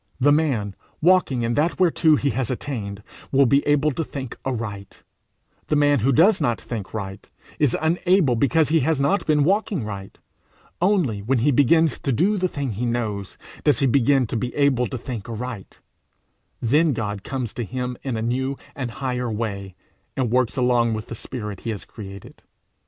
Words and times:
The 0.19 0.31
man 0.31 0.75
walking 0.99 1.43
in 1.43 1.53
that 1.53 1.79
whereto 1.79 2.15
he 2.15 2.31
has 2.31 2.49
attained, 2.49 3.03
will 3.31 3.45
be 3.45 3.63
able 3.67 3.91
to 3.91 4.03
think 4.03 4.35
aright; 4.43 5.03
the 5.67 5.75
man 5.75 5.99
who 5.99 6.11
does 6.11 6.41
not 6.41 6.59
think 6.59 6.91
right, 6.91 7.29
is 7.59 7.77
unable 7.79 8.35
because 8.35 8.69
he 8.69 8.79
has 8.79 8.99
not 8.99 9.27
been 9.27 9.43
walking 9.43 9.83
right; 9.83 10.17
only 10.81 11.21
when 11.21 11.37
he 11.37 11.51
begins 11.51 11.99
to 11.99 12.11
do 12.11 12.39
the 12.39 12.47
thing 12.47 12.71
he 12.71 12.85
knows, 12.87 13.37
does 13.63 13.77
he 13.77 13.85
begin 13.85 14.25
to 14.25 14.35
be 14.35 14.55
able 14.55 14.87
to 14.87 14.97
think 14.97 15.29
aright; 15.29 15.79
then 16.59 16.93
God 16.93 17.23
comes 17.23 17.53
to 17.53 17.63
him 17.63 17.95
in 18.01 18.17
a 18.17 18.23
new 18.23 18.57
and 18.75 18.89
higher 18.89 19.31
way, 19.31 19.75
and 20.17 20.31
works 20.31 20.57
along 20.57 20.95
with 20.95 21.09
the 21.09 21.13
spirit 21.13 21.59
he 21.59 21.69
has 21.69 21.85
created. 21.85 22.41